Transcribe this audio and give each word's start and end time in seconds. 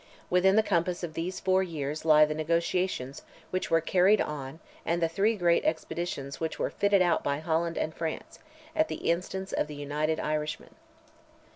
Within 0.31 0.55
the 0.55 0.63
compass 0.63 1.03
of 1.03 1.13
those 1.13 1.39
four 1.39 1.61
years 1.61 2.05
lie 2.05 2.25
the 2.25 2.33
negotiations 2.33 3.21
which 3.51 3.69
were 3.69 3.81
carried 3.81 4.19
on 4.19 4.59
and 4.83 4.99
the 4.99 5.07
three 5.07 5.35
great 5.35 5.63
expeditions 5.63 6.39
which 6.39 6.57
were 6.57 6.71
fitted 6.71 7.03
out 7.03 7.23
by 7.23 7.33
France 7.39 7.77
and 7.77 7.93
Holland, 7.93 8.23
at 8.75 8.87
the 8.87 9.11
instance 9.11 9.53
of 9.53 9.67
the 9.67 9.75
United 9.75 10.19
Irishmen. 10.19 10.73